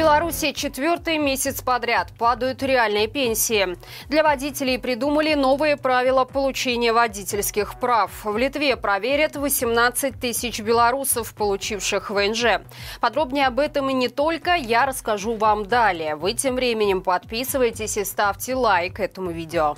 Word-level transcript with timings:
Беларуси 0.00 0.52
четвертый 0.52 1.18
месяц 1.18 1.60
подряд 1.60 2.10
падают 2.18 2.62
реальные 2.62 3.06
пенсии. 3.06 3.76
Для 4.08 4.22
водителей 4.22 4.78
придумали 4.78 5.34
новые 5.34 5.76
правила 5.76 6.24
получения 6.24 6.94
водительских 6.94 7.78
прав. 7.78 8.10
В 8.24 8.34
Литве 8.38 8.78
проверят 8.78 9.36
18 9.36 10.18
тысяч 10.18 10.60
белорусов, 10.60 11.34
получивших 11.34 12.08
ВНЖ. 12.08 12.62
Подробнее 13.02 13.46
об 13.46 13.60
этом 13.60 13.90
и 13.90 13.92
не 13.92 14.08
только 14.08 14.54
я 14.54 14.86
расскажу 14.86 15.34
вам 15.34 15.66
далее. 15.66 16.16
Вы 16.16 16.32
тем 16.32 16.54
временем 16.54 17.02
подписывайтесь 17.02 17.98
и 17.98 18.04
ставьте 18.04 18.54
лайк 18.54 19.00
этому 19.00 19.32
видео. 19.32 19.76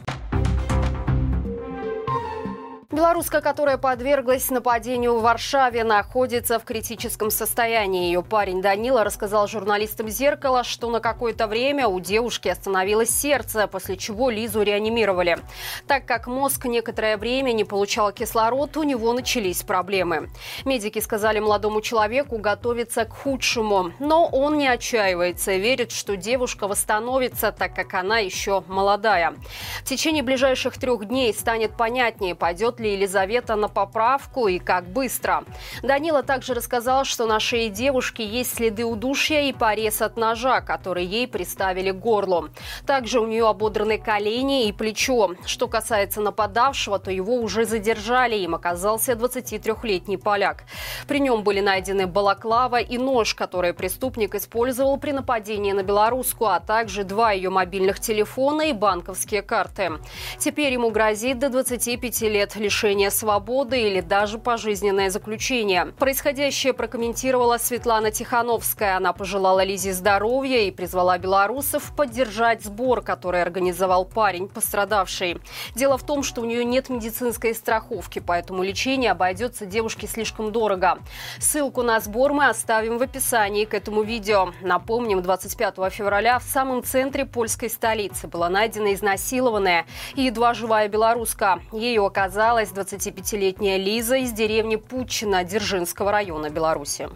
Белоруска, 2.92 3.40
которая 3.40 3.78
подверглась 3.78 4.50
нападению 4.50 5.18
в 5.18 5.22
Варшаве, 5.22 5.82
находится 5.82 6.58
в 6.58 6.64
критическом 6.64 7.30
состоянии. 7.30 8.08
Ее 8.08 8.22
парень 8.22 8.60
Данила 8.60 9.02
рассказал 9.02 9.48
журналистам 9.48 10.10
«Зеркало», 10.10 10.62
что 10.62 10.90
на 10.90 11.00
какое-то 11.00 11.46
время 11.46 11.88
у 11.88 12.00
девушки 12.00 12.48
остановилось 12.48 13.08
сердце, 13.08 13.66
после 13.66 13.96
чего 13.96 14.28
Лизу 14.28 14.60
реанимировали. 14.60 15.38
Так 15.86 16.04
как 16.04 16.26
мозг 16.26 16.66
некоторое 16.66 17.16
время 17.16 17.52
не 17.52 17.64
получал 17.64 18.12
кислород, 18.12 18.76
у 18.76 18.82
него 18.82 19.14
начались 19.14 19.62
проблемы. 19.62 20.28
Медики 20.66 20.98
сказали 20.98 21.38
молодому 21.38 21.80
человеку 21.80 22.36
готовиться 22.36 23.06
к 23.06 23.14
худшему. 23.14 23.92
Но 24.00 24.26
он 24.26 24.58
не 24.58 24.68
отчаивается 24.68 25.52
и 25.52 25.60
верит, 25.60 25.92
что 25.92 26.18
девушка 26.18 26.68
восстановится, 26.68 27.52
так 27.52 27.74
как 27.74 27.94
она 27.94 28.18
еще 28.18 28.62
молодая. 28.68 29.32
В 29.80 29.84
течение 29.84 30.22
ближайших 30.22 30.78
трех 30.78 31.06
дней 31.06 31.32
станет 31.32 31.74
понятнее, 31.74 32.34
пойдет 32.34 32.81
ли 32.82 32.92
Елизавета 32.92 33.56
на 33.56 33.68
поправку 33.68 34.48
и 34.48 34.58
как 34.58 34.84
быстро. 34.84 35.44
Данила 35.82 36.22
также 36.22 36.54
рассказал, 36.54 37.04
что 37.04 37.26
на 37.26 37.40
шее 37.40 37.70
девушки 37.70 38.22
есть 38.22 38.56
следы 38.56 38.84
удушья 38.84 39.42
и 39.42 39.52
порез 39.52 40.02
от 40.02 40.16
ножа, 40.16 40.60
который 40.60 41.04
ей 41.04 41.26
приставили 41.28 41.92
к 41.92 41.98
горлу. 41.98 42.50
Также 42.86 43.20
у 43.20 43.26
нее 43.26 43.48
ободраны 43.48 43.98
колени 43.98 44.68
и 44.68 44.72
плечо. 44.72 45.34
Что 45.46 45.68
касается 45.68 46.20
нападавшего, 46.20 46.98
то 46.98 47.10
его 47.10 47.36
уже 47.36 47.64
задержали. 47.64 48.36
Им 48.36 48.54
оказался 48.54 49.12
23-летний 49.12 50.16
поляк. 50.16 50.64
При 51.06 51.20
нем 51.20 51.44
были 51.44 51.60
найдены 51.60 52.06
балаклава 52.06 52.80
и 52.80 52.98
нож, 52.98 53.34
который 53.34 53.72
преступник 53.72 54.34
использовал 54.34 54.98
при 54.98 55.12
нападении 55.12 55.72
на 55.72 55.82
белоруску, 55.82 56.46
а 56.46 56.58
также 56.60 57.04
два 57.04 57.32
ее 57.32 57.50
мобильных 57.50 58.00
телефона 58.00 58.62
и 58.62 58.72
банковские 58.72 59.42
карты. 59.42 59.92
Теперь 60.38 60.72
ему 60.72 60.90
грозит 60.90 61.38
до 61.38 61.48
25 61.48 62.22
лет 62.22 62.56
лишения 62.56 62.71
лишения 62.72 63.10
свободы 63.10 63.82
или 63.82 64.00
даже 64.00 64.38
пожизненное 64.38 65.10
заключение. 65.10 65.92
Происходящее 65.98 66.72
прокомментировала 66.72 67.58
Светлана 67.58 68.10
Тихановская. 68.10 68.96
Она 68.96 69.12
пожелала 69.12 69.62
Лизе 69.62 69.92
здоровья 69.92 70.60
и 70.60 70.70
призвала 70.70 71.18
белорусов 71.18 71.92
поддержать 71.94 72.64
сбор, 72.64 73.02
который 73.02 73.42
организовал 73.42 74.06
парень, 74.06 74.48
пострадавший. 74.48 75.36
Дело 75.74 75.98
в 75.98 76.06
том, 76.06 76.22
что 76.22 76.40
у 76.40 76.46
нее 76.46 76.64
нет 76.64 76.88
медицинской 76.88 77.54
страховки, 77.54 78.20
поэтому 78.20 78.62
лечение 78.62 79.10
обойдется 79.10 79.66
девушке 79.66 80.06
слишком 80.06 80.50
дорого. 80.50 80.98
Ссылку 81.40 81.82
на 81.82 82.00
сбор 82.00 82.32
мы 82.32 82.48
оставим 82.48 82.96
в 82.96 83.02
описании 83.02 83.66
к 83.66 83.74
этому 83.74 84.02
видео. 84.02 84.52
Напомним, 84.62 85.20
25 85.20 85.74
февраля 85.90 86.38
в 86.38 86.44
самом 86.44 86.82
центре 86.82 87.26
польской 87.26 87.68
столицы 87.68 88.28
была 88.28 88.48
найдена 88.48 88.94
изнасилованная 88.94 89.84
и 90.14 90.22
едва 90.22 90.54
живая 90.54 90.88
белоруска. 90.88 91.60
Ею 91.72 92.06
оказалось 92.06 92.61
скончалась 92.66 92.70
25-летняя 92.72 93.76
Лиза 93.76 94.16
из 94.16 94.32
деревни 94.32 94.76
Путчина 94.76 95.44
Дзержинского 95.44 96.10
района 96.12 96.50
Беларуси. 96.50 97.08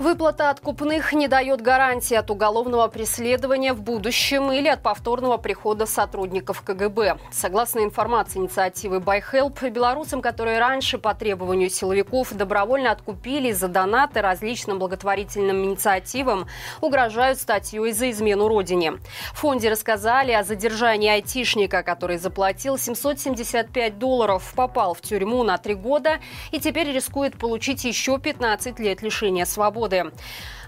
Выплата 0.00 0.48
откупных 0.48 1.12
не 1.12 1.28
дает 1.28 1.60
гарантии 1.60 2.14
от 2.14 2.30
уголовного 2.30 2.88
преследования 2.88 3.74
в 3.74 3.82
будущем 3.82 4.50
или 4.50 4.66
от 4.66 4.82
повторного 4.82 5.36
прихода 5.36 5.84
сотрудников 5.84 6.62
КГБ. 6.62 7.18
Согласно 7.30 7.80
информации 7.80 8.38
инициативы 8.38 8.96
BuyHelp, 8.96 9.68
белорусам, 9.68 10.22
которые 10.22 10.58
раньше 10.58 10.96
по 10.96 11.12
требованию 11.12 11.68
силовиков 11.68 12.32
добровольно 12.32 12.92
откупили 12.92 13.52
за 13.52 13.68
донаты 13.68 14.22
различным 14.22 14.78
благотворительным 14.78 15.64
инициативам, 15.64 16.48
угрожают 16.80 17.38
статьей 17.38 17.92
за 17.92 18.10
измену 18.10 18.48
родине. 18.48 18.92
В 19.34 19.40
фонде 19.40 19.68
рассказали 19.68 20.32
о 20.32 20.44
задержании 20.44 21.10
айтишника, 21.10 21.82
который 21.82 22.16
заплатил 22.16 22.78
775 22.78 23.98
долларов, 23.98 24.50
попал 24.56 24.94
в 24.94 25.02
тюрьму 25.02 25.42
на 25.42 25.58
три 25.58 25.74
года 25.74 26.20
и 26.52 26.58
теперь 26.58 26.90
рискует 26.90 27.36
получить 27.36 27.84
еще 27.84 28.18
15 28.18 28.78
лет 28.78 29.02
лишения 29.02 29.44
свободы 29.44 29.89
годы. 29.90 30.12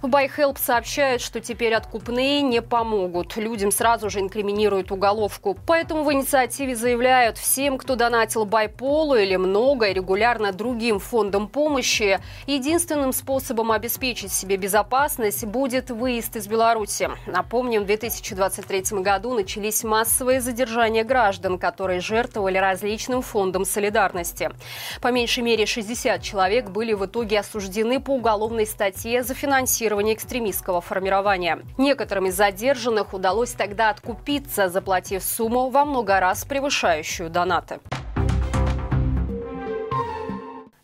В 0.03 0.07
BuyHelp 0.07 0.59
сообщают, 0.59 1.23
что 1.23 1.41
теперь 1.41 1.75
откупные 1.75 2.43
не 2.43 2.61
помогут. 2.61 3.37
Людям 3.37 3.71
сразу 3.71 4.11
же 4.11 4.19
инкриминируют 4.19 4.91
уголовку. 4.91 5.57
Поэтому 5.65 6.03
в 6.03 6.13
инициативе 6.13 6.75
заявляют, 6.75 7.39
всем, 7.39 7.79
кто 7.79 7.95
донатил 7.95 8.45
Байполу 8.45 9.15
или 9.15 9.37
много 9.37 9.87
и 9.87 9.95
регулярно 9.95 10.53
другим 10.53 10.99
фондам 10.99 11.47
помощи, 11.47 12.19
единственным 12.49 13.13
способом 13.13 13.71
обеспечить 13.71 14.33
себе 14.33 14.57
безопасность 14.57 15.45
будет 15.45 15.93
выезд 15.93 16.35
из 16.35 16.49
Беларуси. 16.49 17.09
Напомним, 17.27 17.85
в 17.85 17.87
2023 17.87 19.03
году 19.03 19.35
начались 19.35 19.85
массовые 19.85 20.41
задержания 20.41 21.05
граждан, 21.05 21.59
которые 21.59 22.01
жертвовали 22.01 22.59
различным 22.59 23.23
фондам 23.23 23.65
солидарности. 23.65 24.51
По 25.01 25.13
меньшей 25.13 25.45
мере 25.45 25.65
60 25.65 26.21
человек 26.23 26.71
были 26.71 26.93
в 26.93 27.07
итоге 27.07 27.39
осуждены 27.39 28.01
по 28.01 28.11
уголовной 28.11 28.67
статье 28.67 29.12
за 29.21 29.35
финансирование 29.35 30.15
экстремистского 30.15 30.81
формирования. 30.81 31.61
Некоторым 31.77 32.27
из 32.27 32.37
задержанных 32.37 33.13
удалось 33.13 33.53
тогда 33.53 33.91
откупиться, 33.91 34.69
заплатив 34.69 35.23
сумму 35.23 35.69
во 35.69 35.85
много 35.85 36.19
раз 36.21 36.45
превышающую 36.45 37.29
донаты. 37.29 37.81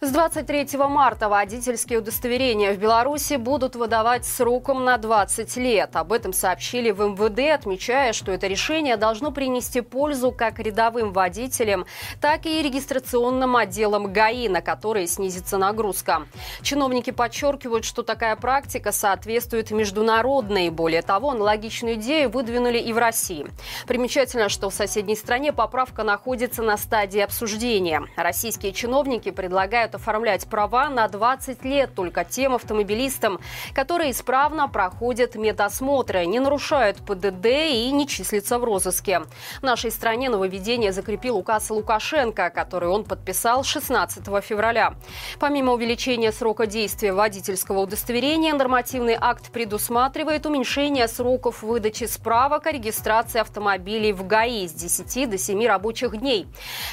С 0.08 0.10
23 0.10 0.78
марта 0.88 1.28
водительские 1.28 1.98
удостоверения 1.98 2.72
в 2.72 2.78
Беларуси 2.78 3.34
будут 3.34 3.76
выдавать 3.76 4.24
сроком 4.24 4.82
на 4.82 4.96
20 4.96 5.54
лет. 5.58 5.94
Об 5.96 6.14
этом 6.14 6.32
сообщили 6.32 6.92
в 6.92 7.02
МВД, 7.02 7.52
отмечая, 7.54 8.14
что 8.14 8.32
это 8.32 8.46
решение 8.46 8.96
должно 8.96 9.32
принести 9.32 9.82
пользу 9.82 10.32
как 10.32 10.60
рядовым 10.60 11.12
водителям, 11.12 11.84
так 12.22 12.46
и 12.46 12.62
регистрационным 12.62 13.54
отделам 13.54 14.10
ГАИ, 14.10 14.48
на 14.48 14.62
которые 14.62 15.06
снизится 15.08 15.58
нагрузка. 15.58 16.22
Чиновники 16.62 17.10
подчеркивают, 17.10 17.84
что 17.84 18.02
такая 18.02 18.34
практика 18.36 18.92
соответствует 18.92 19.70
международной. 19.72 20.70
Более 20.70 21.02
того, 21.02 21.32
аналогичную 21.32 21.96
идею 21.96 22.30
выдвинули 22.30 22.78
и 22.78 22.94
в 22.94 22.98
России. 22.98 23.46
Примечательно, 23.86 24.48
что 24.48 24.70
в 24.70 24.74
соседней 24.74 25.16
стране 25.16 25.52
поправка 25.52 26.02
находится 26.02 26.62
на 26.62 26.78
стадии 26.78 27.20
обсуждения. 27.20 28.04
Российские 28.16 28.72
чиновники 28.72 29.30
предлагают 29.30 29.97
оформлять 29.98 30.46
права 30.46 30.88
на 30.88 31.06
20 31.08 31.64
лет 31.64 31.94
только 31.94 32.24
тем 32.24 32.54
автомобилистам, 32.54 33.40
которые 33.74 34.12
исправно 34.12 34.68
проходят 34.68 35.34
медосмотры, 35.34 36.24
не 36.24 36.40
нарушают 36.40 36.98
ПДД 36.98 37.46
и 37.46 37.90
не 37.90 38.06
числятся 38.06 38.58
в 38.58 38.64
розыске. 38.64 39.22
В 39.60 39.62
нашей 39.62 39.90
стране 39.90 40.30
нововведение 40.30 40.92
закрепил 40.92 41.36
указ 41.36 41.70
Лукашенко, 41.70 42.50
который 42.50 42.88
он 42.88 43.04
подписал 43.04 43.64
16 43.64 44.24
февраля. 44.44 44.94
Помимо 45.40 45.72
увеличения 45.72 46.32
срока 46.32 46.66
действия 46.66 47.12
водительского 47.12 47.80
удостоверения, 47.80 48.54
нормативный 48.54 49.16
акт 49.20 49.50
предусматривает 49.50 50.46
уменьшение 50.46 51.08
сроков 51.08 51.62
выдачи 51.62 52.04
справок 52.04 52.66
о 52.66 52.72
регистрации 52.72 53.40
автомобилей 53.40 54.12
в 54.12 54.26
ГАИ 54.26 54.68
с 54.68 54.72
10 54.72 55.28
до 55.28 55.38
7 55.38 55.66
рабочих 55.66 56.16
дней. 56.16 56.46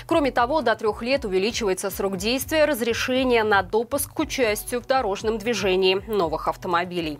Кроме 0.07 0.31
того, 0.31 0.61
до 0.61 0.75
трех 0.75 1.03
лет 1.03 1.23
увеличивается 1.23 1.91
срок 1.91 2.17
действия 2.17 2.66
разрешения 2.66 2.94
разрешение 2.95 3.43
на 3.43 3.61
допуск 3.61 4.13
к 4.13 4.19
участию 4.19 4.81
в 4.81 4.87
дорожном 4.87 5.37
движении 5.37 5.95
новых 6.07 6.47
автомобилей. 6.47 7.19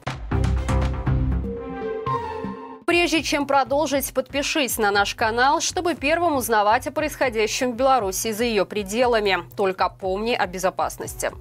Прежде 2.86 3.22
чем 3.22 3.46
продолжить, 3.46 4.14
подпишись 4.14 4.78
на 4.78 4.92
наш 4.92 5.16
канал, 5.16 5.60
чтобы 5.60 5.96
первым 5.96 6.38
узнавать 6.38 6.88
о 6.88 6.92
происходящем 6.92 7.74
в 7.74 7.76
Беларуси 7.76 8.32
за 8.32 8.46
ее 8.46 8.66
пределами. 8.66 9.40
Только 9.58 9.90
помни 9.90 10.34
о 10.34 10.48
безопасности. 10.48 11.32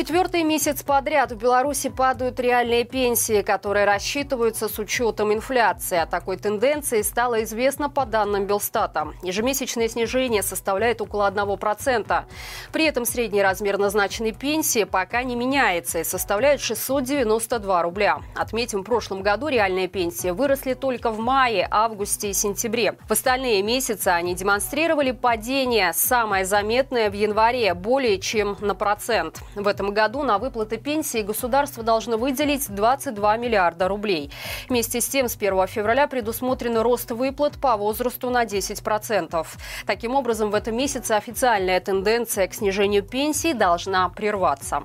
Четвертый 0.00 0.44
месяц 0.44 0.82
подряд 0.82 1.30
в 1.30 1.36
Беларуси 1.36 1.90
падают 1.90 2.40
реальные 2.40 2.84
пенсии, 2.84 3.42
которые 3.42 3.84
рассчитываются 3.84 4.66
с 4.70 4.78
учетом 4.78 5.30
инфляции. 5.30 5.98
О 5.98 6.06
такой 6.06 6.38
тенденции 6.38 7.02
стало 7.02 7.42
известно 7.44 7.90
по 7.90 8.06
данным 8.06 8.46
Белстата. 8.46 9.08
Ежемесячное 9.22 9.90
снижение 9.90 10.42
составляет 10.42 11.02
около 11.02 11.30
1%. 11.30 12.24
При 12.72 12.84
этом 12.86 13.04
средний 13.04 13.42
размер 13.42 13.76
назначенной 13.76 14.32
пенсии 14.32 14.84
пока 14.84 15.22
не 15.22 15.36
меняется 15.36 15.98
и 15.98 16.04
составляет 16.04 16.62
692 16.62 17.82
рубля. 17.82 18.20
Отметим, 18.34 18.80
в 18.80 18.84
прошлом 18.84 19.20
году 19.20 19.48
реальные 19.48 19.88
пенсии 19.88 20.30
выросли 20.30 20.72
только 20.72 21.10
в 21.10 21.18
мае, 21.18 21.68
августе 21.70 22.30
и 22.30 22.32
сентябре. 22.32 22.96
В 23.06 23.12
остальные 23.12 23.62
месяцы 23.62 24.08
они 24.08 24.34
демонстрировали 24.34 25.10
падение, 25.10 25.92
самое 25.92 26.46
заметное 26.46 27.10
в 27.10 27.12
январе, 27.12 27.74
более 27.74 28.18
чем 28.18 28.56
на 28.62 28.74
процент. 28.74 29.40
В 29.54 29.68
этом 29.68 29.89
году 29.92 30.22
на 30.22 30.38
выплаты 30.38 30.76
пенсии 30.76 31.22
государство 31.22 31.82
должно 31.82 32.16
выделить 32.16 32.68
22 32.68 33.36
миллиарда 33.36 33.88
рублей. 33.88 34.30
Вместе 34.68 35.00
с 35.00 35.08
тем, 35.08 35.28
с 35.28 35.36
1 35.36 35.66
февраля 35.66 36.06
предусмотрен 36.06 36.78
рост 36.78 37.10
выплат 37.10 37.58
по 37.60 37.76
возрасту 37.76 38.30
на 38.30 38.44
10%. 38.44 39.46
Таким 39.86 40.14
образом, 40.14 40.50
в 40.50 40.54
этом 40.54 40.76
месяце 40.76 41.12
официальная 41.12 41.80
тенденция 41.80 42.48
к 42.48 42.54
снижению 42.54 43.02
пенсий 43.02 43.54
должна 43.54 44.08
прерваться. 44.08 44.82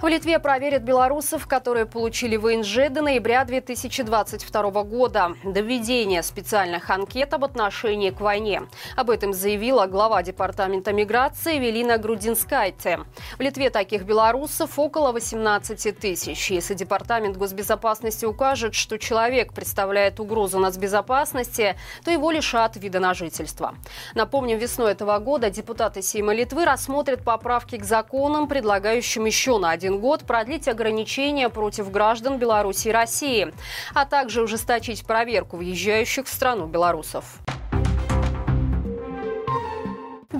В 0.00 0.08
Литве 0.08 0.38
проверят 0.38 0.82
белорусов, 0.82 1.46
которые 1.46 1.84
получили 1.84 2.36
ВНЖ 2.36 2.88
до 2.88 3.02
ноября 3.02 3.44
2022 3.44 4.82
года. 4.84 5.36
До 5.44 5.60
введения 5.60 6.22
специальных 6.22 6.88
анкет 6.88 7.34
об 7.34 7.44
отношении 7.44 8.08
к 8.08 8.22
войне. 8.22 8.62
Об 8.96 9.10
этом 9.10 9.34
заявила 9.34 9.84
глава 9.84 10.22
Департамента 10.22 10.94
миграции 10.94 11.58
Велина 11.58 11.98
Грудинскайте. 11.98 13.00
В 13.36 13.42
Литве 13.42 13.68
таких 13.68 14.04
белорусов 14.04 14.78
около 14.78 15.12
18 15.12 15.98
тысяч. 15.98 16.50
Если 16.50 16.72
Департамент 16.72 17.36
госбезопасности 17.36 18.24
укажет, 18.24 18.74
что 18.74 18.96
человек 18.96 19.52
представляет 19.52 20.18
угрозу 20.18 20.58
нацбезопасности, 20.58 21.76
то 22.06 22.10
его 22.10 22.30
лишат 22.30 22.76
вида 22.76 23.00
на 23.00 23.12
жительство. 23.12 23.74
Напомним, 24.14 24.56
весной 24.56 24.92
этого 24.92 25.18
года 25.18 25.50
депутаты 25.50 26.00
Сейма 26.00 26.32
Литвы 26.32 26.64
рассмотрят 26.64 27.22
поправки 27.22 27.76
к 27.76 27.84
законам, 27.84 28.48
предлагающим 28.48 29.26
еще 29.26 29.58
на 29.58 29.72
один 29.72 29.89
один 29.90 30.00
год 30.00 30.24
продлить 30.24 30.68
ограничения 30.68 31.48
против 31.48 31.90
граждан 31.90 32.38
Беларуси 32.38 32.88
и 32.88 32.92
России, 32.92 33.52
а 33.94 34.06
также 34.06 34.42
ужесточить 34.42 35.04
проверку 35.04 35.56
въезжающих 35.56 36.26
в 36.26 36.32
страну 36.32 36.66
белорусов. 36.66 37.24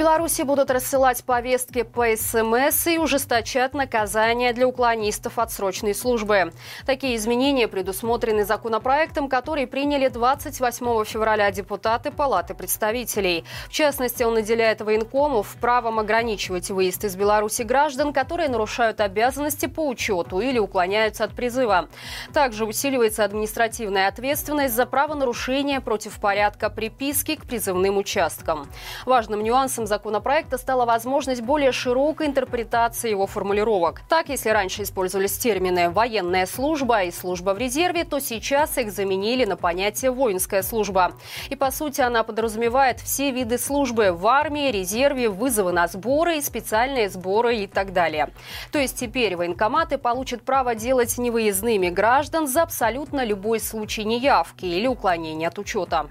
Беларуси 0.01 0.41
будут 0.41 0.71
рассылать 0.71 1.23
повестки 1.25 1.83
по 1.83 2.07
СМС 2.17 2.87
и 2.87 2.97
ужесточать 2.97 3.75
наказания 3.75 4.55
для 4.55 4.67
уклонистов 4.67 5.39
от 5.39 5.53
срочной 5.53 5.95
службы. 5.95 6.55
Такие 6.87 7.17
изменения 7.17 7.69
предусмотрены 7.69 8.47
законопроектом, 8.47 9.29
который 9.29 9.67
приняли 9.67 10.09
28 10.09 11.05
февраля 11.05 11.51
депутаты 11.51 12.11
Палаты 12.11 12.55
представителей. 12.55 13.45
В 13.67 13.73
частности, 13.73 14.23
он 14.23 14.33
наделяет 14.33 14.81
военкомов 14.81 15.55
правом 15.61 15.99
ограничивать 15.99 16.71
выезд 16.71 17.05
из 17.05 17.15
Беларуси 17.15 17.61
граждан, 17.61 18.15
которые 18.15 18.49
нарушают 18.49 19.03
обязанности 19.03 19.67
по 19.67 19.87
учету 19.87 20.41
или 20.41 20.59
уклоняются 20.59 21.25
от 21.25 21.35
призыва. 21.35 21.91
Также 22.33 22.65
усиливается 22.65 23.23
административная 23.23 24.09
ответственность 24.09 24.75
за 24.75 24.87
правонарушение 24.87 25.83
против 25.83 26.19
порядка 26.21 26.71
приписки 26.71 27.35
к 27.35 27.45
призывным 27.45 27.99
участкам. 27.99 28.67
Важным 29.05 29.43
нюансом 29.43 29.90
законопроекта 29.91 30.57
стала 30.57 30.85
возможность 30.87 31.43
более 31.43 31.73
широкой 31.73 32.29
интерпретации 32.29 33.11
его 33.11 33.27
формулировок. 33.27 34.03
Так, 34.09 34.29
если 34.29 34.49
раньше 34.51 34.83
использовались 34.83 35.37
термины 35.37 35.91
«военная 35.91 36.47
служба» 36.47 37.03
и 37.03 37.11
«служба 37.11 37.51
в 37.51 37.59
резерве», 37.59 38.05
то 38.05 38.21
сейчас 38.21 38.79
их 38.79 38.93
заменили 38.93 39.45
на 39.45 39.57
понятие 39.57 40.11
«воинская 40.11 40.63
служба». 40.63 41.13
И, 41.51 41.57
по 41.57 41.71
сути, 41.71 42.01
она 42.01 42.23
подразумевает 42.23 43.01
все 43.01 43.31
виды 43.31 43.59
службы 43.59 44.13
в 44.13 44.27
армии, 44.27 44.71
резерве, 44.71 45.29
вызовы 45.29 45.73
на 45.73 45.89
сборы 45.89 46.41
специальные 46.41 47.09
сборы 47.09 47.57
и 47.57 47.67
так 47.67 47.93
далее. 47.93 48.31
То 48.73 48.79
есть 48.79 48.99
теперь 48.99 49.37
военкоматы 49.37 49.99
получат 49.99 50.43
право 50.43 50.75
делать 50.75 51.19
невыездными 51.19 51.89
граждан 51.89 52.47
за 52.47 52.63
абсолютно 52.63 53.25
любой 53.25 53.61
случай 53.61 54.05
неявки 54.05 54.67
или 54.67 54.87
уклонения 54.87 55.49
от 55.49 55.59
учета. 55.59 56.09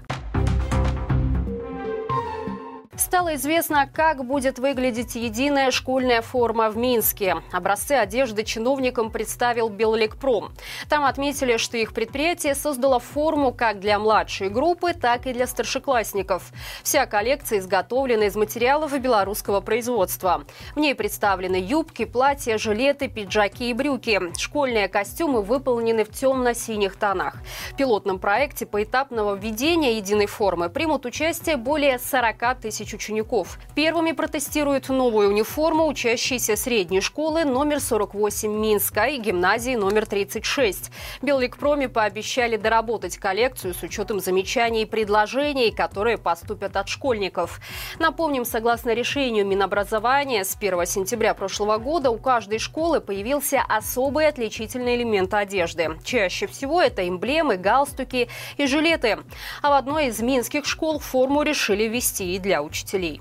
Стало 3.00 3.34
известно, 3.36 3.88
как 3.90 4.26
будет 4.26 4.58
выглядеть 4.58 5.14
единая 5.14 5.70
школьная 5.70 6.20
форма 6.20 6.68
в 6.68 6.76
Минске. 6.76 7.36
Образцы 7.50 7.92
одежды 7.92 8.44
чиновникам 8.44 9.10
представил 9.10 9.70
Беллекпром. 9.70 10.52
Там 10.90 11.04
отметили, 11.04 11.56
что 11.56 11.78
их 11.78 11.94
предприятие 11.94 12.54
создало 12.54 13.00
форму 13.00 13.52
как 13.52 13.80
для 13.80 13.98
младшей 13.98 14.50
группы, 14.50 14.92
так 14.92 15.26
и 15.26 15.32
для 15.32 15.46
старшеклассников. 15.46 16.52
Вся 16.82 17.06
коллекция 17.06 17.60
изготовлена 17.60 18.26
из 18.26 18.36
материалов 18.36 18.92
белорусского 19.00 19.62
производства. 19.62 20.44
В 20.74 20.78
ней 20.78 20.94
представлены 20.94 21.56
юбки, 21.56 22.04
платья, 22.04 22.58
жилеты, 22.58 23.08
пиджаки 23.08 23.70
и 23.70 23.74
брюки. 23.74 24.20
Школьные 24.38 24.88
костюмы 24.88 25.40
выполнены 25.40 26.04
в 26.04 26.10
темно-синих 26.10 26.96
тонах. 26.96 27.36
В 27.70 27.76
пилотном 27.76 28.18
проекте 28.18 28.66
поэтапного 28.66 29.36
введения 29.36 29.96
единой 29.96 30.26
формы 30.26 30.68
примут 30.68 31.06
участие 31.06 31.56
более 31.56 31.98
40 31.98 32.60
тысяч 32.60 32.89
тысяч 32.90 32.94
учеников. 32.94 33.58
Первыми 33.74 34.12
протестируют 34.12 34.88
новую 34.88 35.30
униформу 35.30 35.86
учащиеся 35.86 36.56
средней 36.56 37.00
школы 37.00 37.44
номер 37.44 37.80
48 37.80 38.50
Минска 38.50 39.06
и 39.06 39.18
гимназии 39.18 39.74
номер 39.74 40.06
36. 40.06 40.90
Белликпроме 41.22 41.88
пообещали 41.88 42.56
доработать 42.56 43.16
коллекцию 43.16 43.74
с 43.74 43.82
учетом 43.82 44.20
замечаний 44.20 44.82
и 44.82 44.86
предложений, 44.86 45.72
которые 45.72 46.18
поступят 46.18 46.76
от 46.76 46.88
школьников. 46.88 47.60
Напомним, 47.98 48.44
согласно 48.44 48.94
решению 48.94 49.46
Минобразования, 49.46 50.44
с 50.44 50.56
1 50.56 50.86
сентября 50.86 51.34
прошлого 51.34 51.78
года 51.78 52.10
у 52.10 52.18
каждой 52.18 52.58
школы 52.58 53.00
появился 53.00 53.62
особый 53.68 54.28
отличительный 54.28 54.96
элемент 54.96 55.32
одежды. 55.34 55.98
Чаще 56.04 56.46
всего 56.46 56.82
это 56.82 57.08
эмблемы, 57.08 57.56
галстуки 57.56 58.28
и 58.56 58.66
жилеты. 58.66 59.18
А 59.62 59.70
в 59.70 59.72
одной 59.74 60.06
из 60.06 60.20
минских 60.20 60.66
школ 60.66 60.98
форму 60.98 61.42
решили 61.42 61.84
ввести 61.84 62.34
и 62.34 62.38
для 62.38 62.62
учителей 62.62 62.79
учителей. 62.80 63.20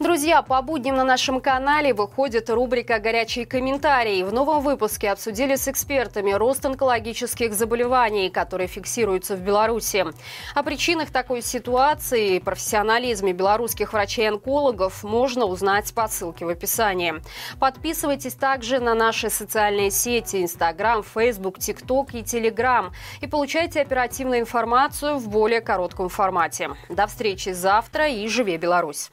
Друзья, 0.00 0.40
по 0.40 0.62
будням 0.62 0.96
на 0.96 1.04
нашем 1.04 1.42
канале 1.42 1.92
выходит 1.92 2.48
рубрика 2.48 2.98
«Горячие 2.98 3.44
комментарии». 3.44 4.22
В 4.22 4.32
новом 4.32 4.62
выпуске 4.62 5.10
обсудили 5.10 5.56
с 5.56 5.68
экспертами 5.68 6.32
рост 6.32 6.64
онкологических 6.64 7.52
заболеваний, 7.52 8.30
которые 8.30 8.66
фиксируются 8.66 9.36
в 9.36 9.40
Беларуси. 9.40 10.06
О 10.54 10.62
причинах 10.62 11.10
такой 11.10 11.42
ситуации 11.42 12.36
и 12.36 12.40
профессионализме 12.40 13.34
белорусских 13.34 13.92
врачей-онкологов 13.92 15.04
можно 15.04 15.44
узнать 15.44 15.92
по 15.92 16.08
ссылке 16.08 16.46
в 16.46 16.48
описании. 16.48 17.16
Подписывайтесь 17.58 18.34
также 18.34 18.80
на 18.80 18.94
наши 18.94 19.28
социальные 19.28 19.90
сети 19.90 20.42
Инстаграм, 20.42 21.02
Фейсбук, 21.02 21.58
ТикТок 21.58 22.14
и 22.14 22.22
Телеграм 22.22 22.94
и 23.20 23.26
получайте 23.26 23.82
оперативную 23.82 24.40
информацию 24.40 25.18
в 25.18 25.28
более 25.28 25.60
коротком 25.60 26.08
формате. 26.08 26.70
До 26.88 27.06
встречи 27.06 27.50
завтра 27.50 28.08
и 28.08 28.26
живи 28.28 28.56
Беларусь! 28.56 29.08